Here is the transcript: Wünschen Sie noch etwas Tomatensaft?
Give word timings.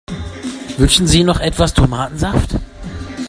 Wünschen 0.79 1.05
Sie 1.05 1.23
noch 1.23 1.39
etwas 1.39 1.75
Tomatensaft? 1.75 2.55